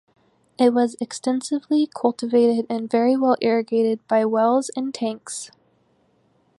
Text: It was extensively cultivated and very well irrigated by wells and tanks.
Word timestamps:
It 0.57 0.73
was 0.73 0.95
extensively 0.99 1.85
cultivated 1.93 2.65
and 2.71 2.89
very 2.89 3.15
well 3.15 3.37
irrigated 3.39 3.99
by 4.07 4.25
wells 4.25 4.71
and 4.75 4.91
tanks. 4.91 5.51